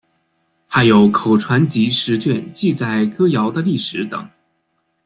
[0.65, 4.27] 还有口传集十卷记载歌谣的历史等。